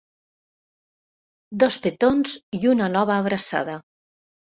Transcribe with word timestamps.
Dos 1.63 1.77
petons 1.83 2.33
i 2.61 2.61
una 2.71 2.87
nova 2.95 3.19
abraçada. 3.25 3.77